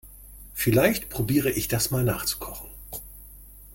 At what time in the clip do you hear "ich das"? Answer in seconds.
1.51-1.91